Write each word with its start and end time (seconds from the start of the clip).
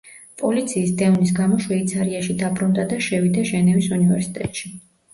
პოლიციის 0.43 0.93
დევნის 1.01 1.33
გამო 1.41 1.59
შვეიცარიაში 1.67 2.39
დაბრუნდა 2.41 2.89
და 2.95 3.01
შევიდა 3.11 3.47
ჟენევის 3.55 3.95
უნივერსიტეტში. 4.03 4.79